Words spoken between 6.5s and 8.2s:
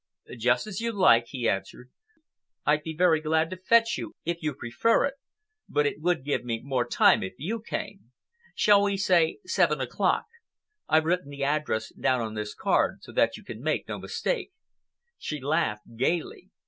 more time if you came.